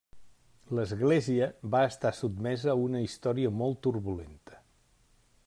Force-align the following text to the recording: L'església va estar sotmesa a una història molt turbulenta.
L'església 0.77 1.49
va 1.75 1.81
estar 1.89 2.13
sotmesa 2.21 2.73
a 2.73 2.77
una 2.87 3.03
història 3.09 3.53
molt 3.61 3.79
turbulenta. 3.89 4.61